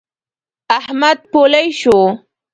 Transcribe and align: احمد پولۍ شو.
احمد 0.77 1.17
پولۍ 1.31 1.67
شو. 1.79 1.97